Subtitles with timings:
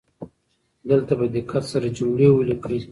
[0.89, 2.79] دلته په دقت سره جملې ولیکئ.